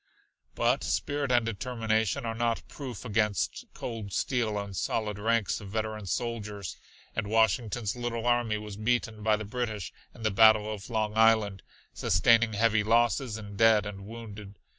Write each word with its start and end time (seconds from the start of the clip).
But 0.55 0.83
spirit 0.83 1.31
and 1.31 1.45
determination 1.45 2.25
are 2.25 2.33
not 2.33 2.67
proof 2.67 3.05
against 3.05 3.65
cold 3.75 4.11
steel 4.13 4.57
and 4.57 4.75
solid 4.75 5.19
ranks 5.19 5.61
of 5.61 5.69
veteran 5.69 6.07
soldiers, 6.07 6.75
and 7.15 7.27
Washington's 7.27 7.95
little 7.95 8.25
army 8.25 8.57
was 8.57 8.77
beaten 8.77 9.21
by 9.21 9.35
the 9.35 9.45
British 9.45 9.93
in 10.15 10.23
the 10.23 10.31
Battle 10.31 10.73
of 10.73 10.89
Long 10.89 11.15
Island, 11.15 11.61
sustaining 11.93 12.53
heavy 12.53 12.83
losses 12.83 13.37
in 13.37 13.55
dead 13.57 13.85
and 13.85 14.07
wounded. 14.07 14.55